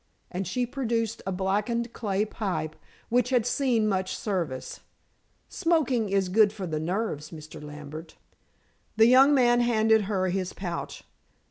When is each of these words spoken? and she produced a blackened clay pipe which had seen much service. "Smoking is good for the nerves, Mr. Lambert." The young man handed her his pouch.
and 0.31 0.47
she 0.47 0.65
produced 0.65 1.21
a 1.27 1.31
blackened 1.31 1.93
clay 1.93 2.25
pipe 2.25 2.75
which 3.09 3.29
had 3.29 3.45
seen 3.45 3.87
much 3.87 4.17
service. 4.17 4.79
"Smoking 5.47 6.09
is 6.09 6.27
good 6.27 6.51
for 6.51 6.65
the 6.65 6.79
nerves, 6.79 7.29
Mr. 7.29 7.61
Lambert." 7.63 8.15
The 8.97 9.05
young 9.05 9.31
man 9.35 9.59
handed 9.59 10.05
her 10.05 10.29
his 10.29 10.53
pouch. 10.53 11.03